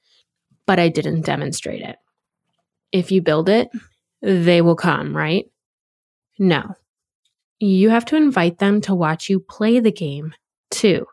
but 0.66 0.78
I 0.78 0.88
didn't 0.88 1.26
demonstrate 1.26 1.82
it. 1.82 1.96
If 2.90 3.10
you 3.10 3.22
build 3.22 3.48
it, 3.48 3.68
they 4.22 4.62
will 4.62 4.76
come, 4.76 5.16
right? 5.16 5.46
No. 6.38 6.74
You 7.62 7.90
have 7.90 8.04
to 8.06 8.16
invite 8.16 8.58
them 8.58 8.80
to 8.82 8.94
watch 8.94 9.30
you 9.30 9.40
play 9.40 9.80
the 9.80 9.92
game 9.92 10.34
too. 10.70 11.06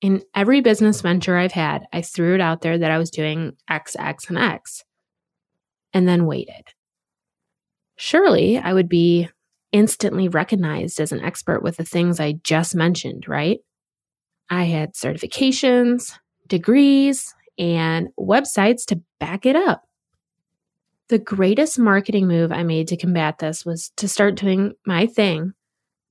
In 0.00 0.22
every 0.34 0.60
business 0.60 1.00
venture 1.00 1.36
I've 1.36 1.52
had, 1.52 1.86
I 1.92 2.02
threw 2.02 2.34
it 2.34 2.40
out 2.40 2.60
there 2.60 2.78
that 2.78 2.90
I 2.90 2.98
was 2.98 3.10
doing 3.10 3.56
X, 3.68 3.96
X, 3.98 4.28
and 4.28 4.38
X, 4.38 4.84
and 5.92 6.06
then 6.06 6.26
waited 6.26 6.74
surely 7.98 8.56
I 8.56 8.72
would 8.72 8.88
be 8.88 9.28
instantly 9.72 10.28
recognized 10.28 10.98
as 11.00 11.12
an 11.12 11.20
expert 11.20 11.62
with 11.62 11.76
the 11.76 11.84
things 11.84 12.18
I 12.18 12.34
just 12.42 12.74
mentioned, 12.74 13.28
right? 13.28 13.58
I 14.48 14.64
had 14.64 14.94
certifications, 14.94 16.18
degrees, 16.46 17.34
and 17.58 18.08
websites 18.18 18.86
to 18.86 19.02
back 19.20 19.44
it 19.44 19.56
up. 19.56 19.82
The 21.08 21.18
greatest 21.18 21.78
marketing 21.78 22.28
move 22.28 22.52
I 22.52 22.62
made 22.62 22.88
to 22.88 22.96
combat 22.96 23.38
this 23.38 23.66
was 23.66 23.90
to 23.96 24.08
start 24.08 24.36
doing 24.36 24.74
my 24.86 25.06
thing 25.06 25.52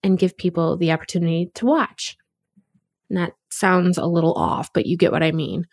and 0.04 0.20
give 0.20 0.38
people 0.38 0.77
the 0.77 0.92
opportunity 0.92 1.51
to 1.56 1.66
watch. 1.66 2.18
And 3.10 3.18
that 3.18 3.34
sounds 3.50 3.98
a 3.98 4.06
little 4.06 4.34
off, 4.34 4.72
but 4.74 4.86
you 4.86 4.98
get 4.98 5.12
what 5.12 5.24
I 5.24 5.32
mean. 5.32 5.66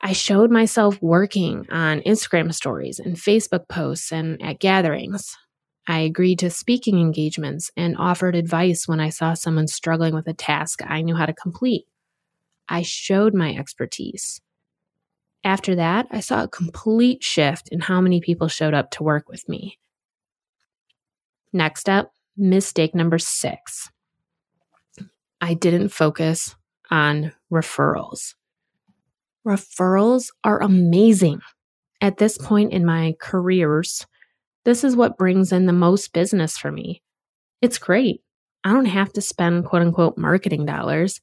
I 0.00 0.12
showed 0.12 0.50
myself 0.50 1.00
working 1.00 1.66
on 1.70 2.00
Instagram 2.00 2.52
stories 2.52 2.98
and 2.98 3.16
Facebook 3.16 3.68
posts 3.68 4.12
and 4.12 4.40
at 4.42 4.58
gatherings. 4.58 5.36
I 5.86 6.00
agreed 6.00 6.38
to 6.40 6.50
speaking 6.50 6.98
engagements 6.98 7.70
and 7.76 7.96
offered 7.98 8.36
advice 8.36 8.88
when 8.88 9.00
I 9.00 9.10
saw 9.10 9.34
someone 9.34 9.66
struggling 9.66 10.14
with 10.14 10.26
a 10.26 10.34
task 10.34 10.80
I 10.86 11.02
knew 11.02 11.14
how 11.14 11.26
to 11.26 11.32
complete. 11.32 11.84
I 12.68 12.82
showed 12.82 13.34
my 13.34 13.54
expertise. 13.54 14.40
After 15.44 15.74
that, 15.74 16.06
I 16.10 16.20
saw 16.20 16.42
a 16.42 16.48
complete 16.48 17.22
shift 17.22 17.68
in 17.68 17.80
how 17.80 18.00
many 18.00 18.20
people 18.20 18.48
showed 18.48 18.72
up 18.72 18.90
to 18.92 19.02
work 19.02 19.28
with 19.28 19.46
me. 19.46 19.78
Next 21.52 21.88
up, 21.88 22.12
mistake 22.36 22.94
number 22.94 23.18
six. 23.18 23.90
I 25.40 25.54
didn't 25.54 25.90
focus 25.90 26.56
on 26.90 27.32
referrals. 27.52 28.34
Referrals 29.46 30.28
are 30.42 30.62
amazing. 30.62 31.40
At 32.00 32.18
this 32.18 32.38
point 32.38 32.72
in 32.72 32.84
my 32.84 33.14
careers, 33.20 34.06
this 34.64 34.84
is 34.84 34.96
what 34.96 35.18
brings 35.18 35.52
in 35.52 35.66
the 35.66 35.72
most 35.72 36.12
business 36.12 36.56
for 36.56 36.72
me. 36.72 37.02
It's 37.60 37.78
great. 37.78 38.22
I 38.64 38.72
don't 38.72 38.86
have 38.86 39.12
to 39.14 39.20
spend 39.20 39.66
quote 39.66 39.82
unquote 39.82 40.16
marketing 40.16 40.64
dollars. 40.64 41.20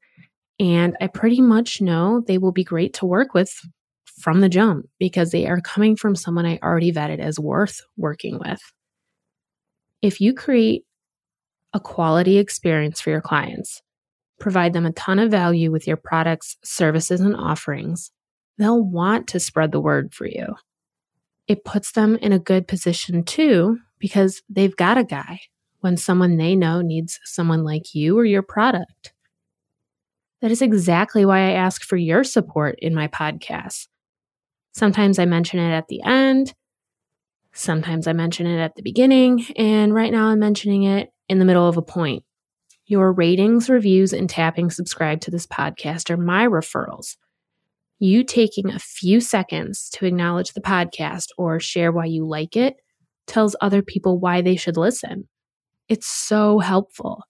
And 0.59 0.95
I 1.01 1.07
pretty 1.07 1.41
much 1.41 1.81
know 1.81 2.21
they 2.21 2.37
will 2.37 2.51
be 2.51 2.63
great 2.63 2.93
to 2.95 3.05
work 3.07 3.33
with 3.33 3.51
from 4.19 4.41
the 4.41 4.49
jump 4.49 4.85
because 4.99 5.31
they 5.31 5.47
are 5.47 5.59
coming 5.61 5.95
from 5.95 6.15
someone 6.15 6.45
I 6.45 6.59
already 6.61 6.91
vetted 6.91 7.19
as 7.19 7.39
worth 7.39 7.81
working 7.97 8.37
with. 8.37 8.61
If 10.03 10.21
you 10.21 10.33
create 10.35 10.83
a 11.73 11.79
quality 11.79 12.37
experience 12.37 12.99
for 12.99 13.09
your 13.09 13.21
clients, 13.21 13.81
provide 14.39 14.73
them 14.73 14.85
a 14.85 14.91
ton 14.91 15.19
of 15.19 15.31
value 15.31 15.71
with 15.71 15.87
your 15.87 15.97
products, 15.97 16.57
services, 16.63 17.21
and 17.21 17.35
offerings, 17.35 18.11
they'll 18.57 18.83
want 18.83 19.27
to 19.27 19.39
spread 19.39 19.71
the 19.71 19.79
word 19.79 20.13
for 20.13 20.25
you. 20.25 20.55
It 21.47 21.65
puts 21.65 21.91
them 21.91 22.17
in 22.17 22.33
a 22.33 22.39
good 22.39 22.67
position 22.67 23.23
too 23.23 23.79
because 23.99 24.41
they've 24.49 24.75
got 24.75 24.97
a 24.97 25.03
guy 25.03 25.39
when 25.79 25.97
someone 25.97 26.37
they 26.37 26.55
know 26.55 26.81
needs 26.81 27.19
someone 27.23 27.63
like 27.63 27.93
you 27.95 28.17
or 28.17 28.25
your 28.25 28.41
product. 28.41 29.13
That 30.41 30.51
is 30.51 30.61
exactly 30.61 31.25
why 31.25 31.39
I 31.39 31.51
ask 31.51 31.83
for 31.83 31.97
your 31.97 32.23
support 32.23 32.75
in 32.79 32.95
my 32.95 33.07
podcast. 33.07 33.87
Sometimes 34.73 35.19
I 35.19 35.25
mention 35.25 35.59
it 35.59 35.71
at 35.71 35.87
the 35.87 36.01
end, 36.03 36.53
sometimes 37.53 38.07
I 38.07 38.13
mention 38.13 38.47
it 38.47 38.59
at 38.59 38.75
the 38.75 38.81
beginning, 38.81 39.45
and 39.55 39.93
right 39.93 40.11
now 40.11 40.27
I'm 40.27 40.39
mentioning 40.39 40.83
it 40.83 41.09
in 41.31 41.39
the 41.39 41.45
middle 41.45 41.65
of 41.65 41.77
a 41.77 41.81
point. 41.81 42.25
Your 42.87 43.13
ratings, 43.13 43.69
reviews, 43.69 44.11
and 44.11 44.29
tapping 44.29 44.69
subscribe 44.69 45.21
to 45.21 45.31
this 45.31 45.47
podcast 45.47 46.09
are 46.09 46.17
my 46.17 46.45
referrals. 46.45 47.15
You 47.99 48.25
taking 48.25 48.69
a 48.69 48.79
few 48.79 49.21
seconds 49.21 49.89
to 49.91 50.05
acknowledge 50.05 50.51
the 50.51 50.59
podcast 50.59 51.27
or 51.37 51.61
share 51.61 51.93
why 51.93 52.05
you 52.05 52.27
like 52.27 52.57
it 52.57 52.75
tells 53.27 53.55
other 53.61 53.81
people 53.81 54.19
why 54.19 54.41
they 54.41 54.57
should 54.57 54.75
listen. 54.75 55.29
It's 55.87 56.07
so 56.07 56.59
helpful. 56.59 57.23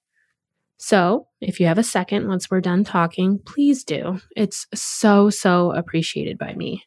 So, 0.77 1.27
if 1.39 1.59
you 1.59 1.67
have 1.67 1.77
a 1.77 1.83
second 1.83 2.27
once 2.27 2.49
we're 2.49 2.59
done 2.59 2.83
talking, 2.83 3.37
please 3.45 3.83
do. 3.83 4.19
It's 4.35 4.65
so, 4.73 5.29
so 5.29 5.73
appreciated 5.73 6.39
by 6.39 6.55
me. 6.55 6.85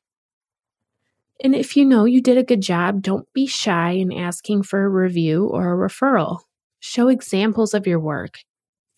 And 1.45 1.55
if 1.55 1.77
you 1.77 1.85
know 1.85 2.07
you 2.07 2.21
did 2.21 2.39
a 2.39 2.43
good 2.43 2.61
job, 2.61 3.03
don't 3.03 3.33
be 3.33 3.47
shy 3.47 3.91
in 3.91 4.13
asking 4.13 4.65
for 4.65 4.85
a 4.85 4.89
review 4.89 5.47
or 5.47 5.73
a 5.73 5.89
referral. 5.89 6.41
Show 6.87 7.09
examples 7.09 7.73
of 7.73 7.87
your 7.87 7.99
work. 7.99 8.41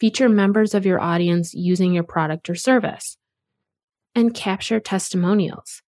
Feature 0.00 0.28
members 0.28 0.74
of 0.74 0.84
your 0.84 1.00
audience 1.00 1.54
using 1.54 1.94
your 1.94 2.02
product 2.02 2.50
or 2.50 2.56
service. 2.56 3.16
And 4.12 4.34
capture 4.34 4.80
testimonials. 4.80 5.82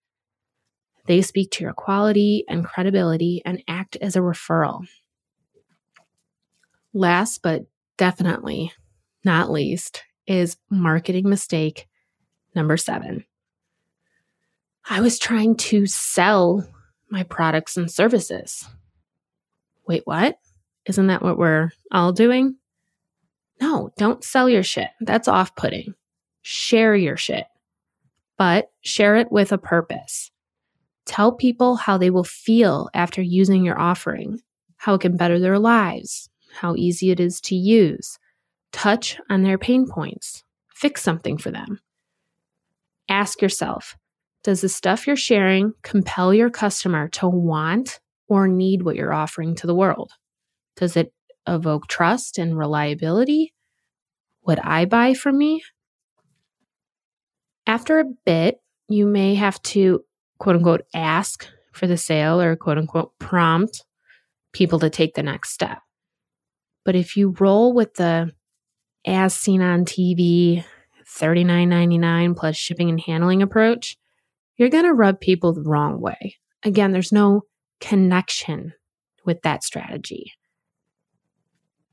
They 1.07 1.23
speak 1.23 1.51
to 1.51 1.65
your 1.65 1.73
quality 1.73 2.45
and 2.49 2.65
credibility 2.65 3.43
and 3.45 3.65
act 3.67 3.97
as 3.97 4.15
a 4.15 4.21
referral. 4.21 4.87
Last 6.95 7.43
but 7.43 7.63
definitely 7.97 8.71
not 9.25 9.51
least, 9.51 10.05
is 10.25 10.57
marketing 10.71 11.29
mistake 11.29 11.89
number 12.55 12.77
seven. 12.77 13.25
I 14.89 15.01
was 15.01 15.19
trying 15.19 15.57
to 15.57 15.87
sell 15.87 16.65
my 17.11 17.25
products 17.25 17.77
and 17.77 17.91
services. 17.91 18.69
Wait, 19.85 20.03
what? 20.05 20.39
Isn't 20.89 21.09
that 21.09 21.23
what 21.23 21.39
we're 21.39 21.71
all 21.93 22.13
doing? 22.13 22.57
No, 23.61 23.93
don't 23.99 24.25
sell 24.25 24.49
your 24.49 24.63
shit. 24.63 24.89
That's 25.01 25.29
off 25.29 25.55
putting. 25.55 25.95
Share 26.43 26.97
your 26.97 27.17
shit, 27.17 27.45
but 28.39 28.71
share 28.81 29.17
it 29.17 29.31
with 29.31 29.53
a 29.53 29.59
purpose. 29.59 30.31
Tell 31.05 31.33
people 31.33 31.77
how 31.77 31.99
they 31.99 32.11
will 32.11 32.25
feel 32.25 32.89
after 32.95 33.21
using 33.21 33.65
your 33.65 33.79
offering, 33.79 34.41
how 34.77 34.95
it 34.95 35.03
can 35.03 35.17
better 35.17 35.39
their 35.39 35.59
lives, 35.59 36.31
how 36.55 36.75
easy 36.75 37.11
it 37.11 37.21
is 37.21 37.41
to 37.43 37.55
use, 37.55 38.19
touch 38.73 39.21
on 39.29 39.43
their 39.43 39.59
pain 39.59 39.87
points, 39.87 40.43
fix 40.75 41.03
something 41.03 41.37
for 41.37 41.51
them. 41.51 41.81
Ask 43.11 43.43
yourself 43.43 43.97
Does 44.43 44.63
the 44.63 44.69
stuff 44.69 45.07
you're 45.07 45.17
sharing 45.17 45.75
compel 45.83 46.33
your 46.33 46.51
customer 46.51 47.09
to 47.09 47.29
want 47.29 48.01
or 48.29 48.49
need 48.49 48.83
what 48.83 48.97
you're 48.97 49.13
offering 49.13 49.55
to 49.57 49.67
the 49.67 49.75
world? 49.75 50.13
Does 50.79 50.97
it 50.97 51.13
evoke 51.47 51.89
trust 51.89 52.39
and 52.39 52.57
reliability? 52.57 53.53
Would 54.47 54.61
I 54.61 54.85
buy 54.85 55.15
from 55.15 55.37
me? 55.37 55.63
After 57.67 57.99
a 57.99 58.05
bit, 58.25 58.61
you 58.89 59.07
may 59.07 59.35
have 59.35 59.61
to 59.63 60.05
quote 60.39 60.55
unquote 60.55 60.83
ask 60.95 61.49
for 61.73 61.89
the 61.89 61.97
sale 61.97 62.41
or 62.41 62.55
quote 62.55 62.79
unquote 62.79 63.19
prompt 63.19 63.85
people 64.53 64.79
to 64.79 64.89
take 64.89 65.15
the 65.15 65.23
next 65.23 65.51
step. 65.51 65.79
But 66.85 66.95
if 66.95 67.17
you 67.17 67.35
roll 67.41 67.75
with 67.75 67.95
the 67.95 68.31
as 69.05 69.35
seen 69.35 69.61
on 69.61 69.85
TV, 69.85 70.65
$39.99 71.07 72.37
plus 72.37 72.57
shipping 72.57 72.89
and 72.89 73.01
handling 73.01 73.43
approach, 73.43 73.97
you're 74.57 74.69
going 74.69 74.85
to 74.85 74.93
rub 74.93 75.21
people 75.21 75.53
the 75.53 75.63
wrong 75.63 76.01
way. 76.01 76.37
Again, 76.63 76.93
there's 76.93 77.13
no 77.13 77.43
connection 77.81 78.75
with 79.25 79.43
that 79.43 79.65
strategy. 79.65 80.33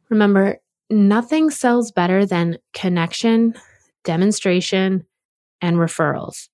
Remember, 0.10 0.58
nothing 0.90 1.50
sells 1.50 1.92
better 1.92 2.26
than 2.26 2.58
connection, 2.74 3.56
demonstration, 4.04 5.06
and 5.62 5.78
referrals. 5.78 6.50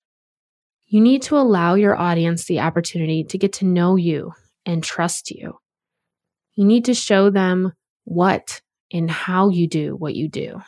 You 0.86 1.02
need 1.02 1.22
to 1.24 1.38
allow 1.38 1.76
your 1.76 1.96
audience 1.96 2.46
the 2.46 2.60
opportunity 2.60 3.24
to 3.24 3.38
get 3.38 3.54
to 3.54 3.66
know 3.66 3.96
you 3.96 4.34
and 4.66 4.84
trust 4.84 5.32
you. 5.32 5.60
You 6.56 6.66
need 6.66 6.86
to 6.86 6.94
show 6.94 7.30
them 7.30 7.74
what 8.04 8.62
and 8.92 9.10
how 9.10 9.50
you 9.50 9.68
do 9.68 9.96
what 9.96 10.16
you 10.16 10.28
do. 10.28 10.62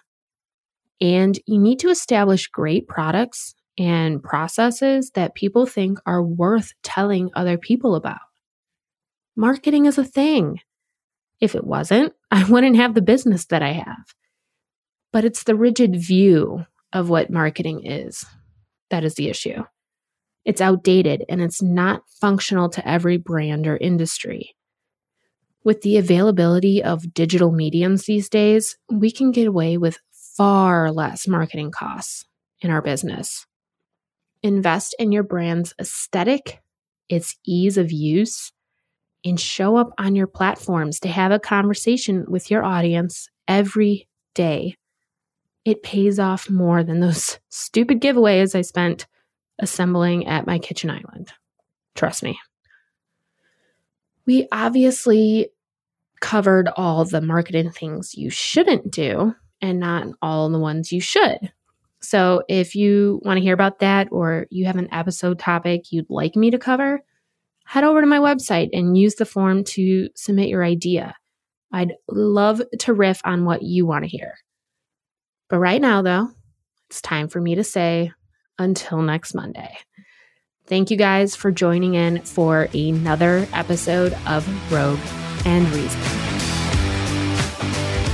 And 1.01 1.37
you 1.45 1.59
need 1.59 1.79
to 1.79 1.89
establish 1.89 2.47
great 2.47 2.87
products 2.87 3.55
and 3.77 4.23
processes 4.23 5.11
that 5.15 5.35
people 5.35 5.65
think 5.65 5.99
are 6.05 6.23
worth 6.23 6.73
telling 6.83 7.29
other 7.33 7.57
people 7.57 7.95
about. 7.95 8.21
Marketing 9.35 9.85
is 9.85 9.97
a 9.97 10.05
thing. 10.05 10.61
If 11.41 11.55
it 11.55 11.65
wasn't, 11.65 12.13
I 12.33 12.43
wouldn't 12.45 12.77
have 12.77 12.95
the 12.95 13.01
business 13.03 13.45
that 13.45 13.61
I 13.61 13.73
have. 13.73 14.05
But 15.11 15.23
it's 15.23 15.43
the 15.43 15.55
rigid 15.55 15.95
view 15.95 16.65
of 16.91 17.07
what 17.07 17.29
marketing 17.29 17.85
is 17.85 18.25
that 18.89 19.03
is 19.03 19.13
the 19.13 19.29
issue. 19.29 19.63
It's 20.43 20.59
outdated 20.59 21.23
and 21.29 21.41
it's 21.41 21.61
not 21.61 22.01
functional 22.19 22.69
to 22.69 22.87
every 22.87 23.17
brand 23.17 23.67
or 23.67 23.77
industry. 23.77 24.55
With 25.63 25.81
the 25.81 25.97
availability 25.97 26.83
of 26.83 27.13
digital 27.13 27.51
mediums 27.51 28.05
these 28.05 28.29
days, 28.29 28.77
we 28.91 29.11
can 29.11 29.31
get 29.31 29.47
away 29.47 29.77
with 29.77 29.99
far 30.35 30.91
less 30.91 31.27
marketing 31.27 31.69
costs 31.69 32.25
in 32.61 32.71
our 32.71 32.81
business. 32.81 33.45
Invest 34.41 34.95
in 34.97 35.11
your 35.11 35.23
brand's 35.23 35.73
aesthetic, 35.79 36.61
its 37.09 37.35
ease 37.45 37.77
of 37.77 37.91
use, 37.91 38.51
and 39.25 39.39
show 39.39 39.75
up 39.77 39.91
on 39.97 40.15
your 40.15 40.27
platforms 40.27 40.99
to 41.01 41.07
have 41.07 41.31
a 41.31 41.39
conversation 41.39 42.25
with 42.27 42.51
your 42.51 42.63
audience 42.63 43.29
every 43.47 44.07
day. 44.33 44.75
It 45.65 45.83
pays 45.83 46.19
off 46.19 46.49
more 46.49 46.83
than 46.83 46.99
those 46.99 47.39
stupid 47.49 48.01
giveaways 48.01 48.55
I 48.55 48.61
spent 48.61 49.07
assembling 49.59 50.27
at 50.27 50.47
my 50.47 50.59
kitchen 50.59 50.89
island. 50.89 51.31
Trust 51.95 52.23
me. 52.23 52.39
We 54.25 54.47
obviously 54.51 55.49
covered 56.21 56.69
all 56.77 57.03
the 57.05 57.21
marketing 57.21 57.69
things 57.71 58.15
you 58.15 58.29
shouldn't 58.29 58.91
do 58.91 59.35
and 59.61 59.79
not 59.79 60.07
all 60.21 60.49
the 60.49 60.59
ones 60.59 60.91
you 60.91 61.01
should. 61.01 61.51
So 61.99 62.43
if 62.49 62.75
you 62.75 63.21
want 63.23 63.37
to 63.37 63.41
hear 63.41 63.53
about 63.53 63.79
that 63.79 64.07
or 64.11 64.47
you 64.49 64.65
have 64.65 64.75
an 64.75 64.93
episode 64.93 65.39
topic 65.39 65.91
you'd 65.91 66.09
like 66.09 66.35
me 66.35 66.51
to 66.51 66.57
cover, 66.57 67.01
head 67.73 67.83
over 67.83 68.01
to 68.01 68.05
my 68.05 68.19
website 68.19 68.69
and 68.71 68.95
use 68.95 69.15
the 69.15 69.25
form 69.25 69.63
to 69.63 70.07
submit 70.15 70.47
your 70.47 70.63
idea. 70.63 71.15
I'd 71.71 71.93
love 72.07 72.61
to 72.81 72.93
riff 72.93 73.19
on 73.25 73.45
what 73.45 73.63
you 73.63 73.87
want 73.87 74.03
to 74.03 74.07
hear. 74.07 74.35
But 75.49 75.57
right 75.57 75.81
now, 75.81 76.03
though, 76.03 76.29
it's 76.91 77.01
time 77.01 77.29
for 77.29 77.41
me 77.41 77.55
to 77.55 77.63
say 77.63 78.11
until 78.59 79.01
next 79.01 79.33
Monday. 79.33 79.75
Thank 80.67 80.91
you 80.91 80.97
guys 80.97 81.35
for 81.35 81.49
joining 81.51 81.95
in 81.95 82.21
for 82.21 82.69
another 82.75 83.47
episode 83.53 84.15
of 84.27 84.71
Rogue 84.71 84.99
and 85.43 85.67
Reason. 85.73 86.32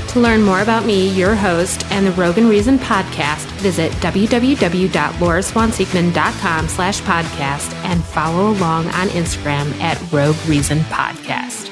To 0.10 0.19
learn 0.19 0.41
more 0.41 0.62
about 0.62 0.86
me, 0.86 1.10
your 1.10 1.36
host, 1.36 1.86
and 1.91 2.08
the 2.08 2.12
Rogue 2.13 2.39
and 2.39 2.50
Reason 2.50 2.80
podcast, 2.80 3.45
visit 3.62 3.91
www.lauraswansieckman.com 3.93 6.67
slash 6.67 7.02
podcast 7.02 7.74
and 7.86 8.04
follow 8.04 8.50
along 8.50 8.88
on 8.88 9.08
Instagram 9.10 9.72
at 9.80 10.02
Rogue 10.12 10.36
Reason 10.48 10.80
Podcast. 10.80 11.69